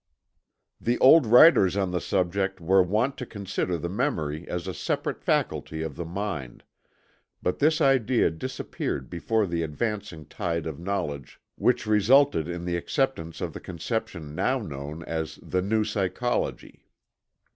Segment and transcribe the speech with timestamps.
[0.79, 5.21] The old writers on the subject were wont to consider the memory as a separate
[5.21, 6.63] faculty of the mind,
[7.43, 13.41] but this idea disappeared before the advancing tide of knowledge which resulted in the acceptance
[13.41, 16.83] of the conception now known as The New Psychology.